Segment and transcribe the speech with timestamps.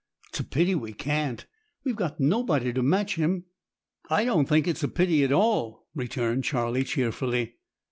[0.29, 1.45] "It's a pity we can't.
[1.83, 3.45] We've got nobody to match him."
[4.09, 7.57] "I don't think it's a pity at all," returned Charlie cheerfully.